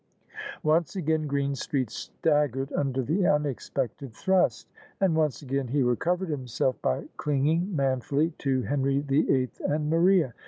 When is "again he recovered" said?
5.43-6.29